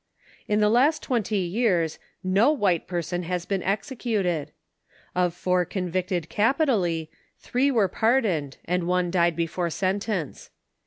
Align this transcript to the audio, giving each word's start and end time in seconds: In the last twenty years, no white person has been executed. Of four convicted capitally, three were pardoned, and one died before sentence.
In 0.47 0.61
the 0.61 0.69
last 0.71 1.03
twenty 1.03 1.37
years, 1.37 1.99
no 2.23 2.51
white 2.51 2.87
person 2.87 3.21
has 3.21 3.45
been 3.45 3.61
executed. 3.61 4.51
Of 5.13 5.35
four 5.35 5.63
convicted 5.63 6.27
capitally, 6.27 7.11
three 7.37 7.69
were 7.69 7.87
pardoned, 7.87 8.57
and 8.65 8.87
one 8.87 9.11
died 9.11 9.35
before 9.35 9.69
sentence. 9.69 10.49